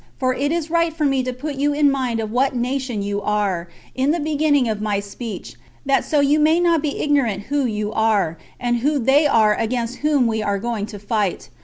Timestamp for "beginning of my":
4.19-4.99